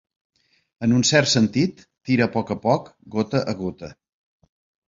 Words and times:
En 0.87 0.95
un 0.99 1.03
cert 1.09 1.29
sentit, 1.33 1.83
tira 2.11 2.27
a 2.31 2.31
poc 2.37 2.55
a 2.57 2.57
poc, 2.67 2.91
gota 3.17 3.43
a 3.55 3.57
gota. 3.63 3.93